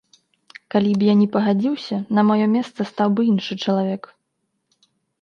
[0.75, 4.13] Калі б я не пагадзіўся, на маё месца стаў бы іншы чалавек.